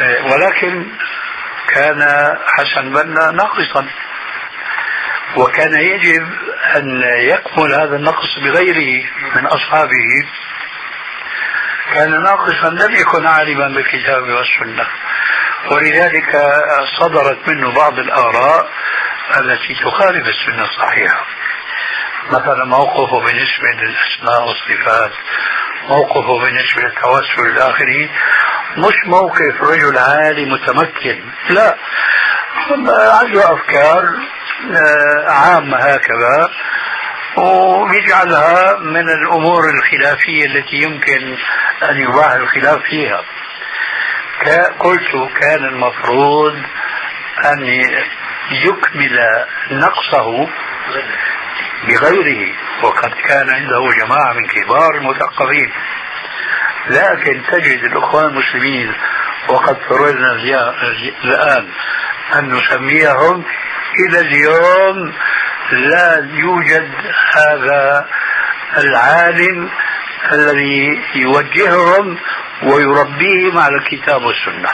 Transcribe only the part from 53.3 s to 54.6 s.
عنده جماعة من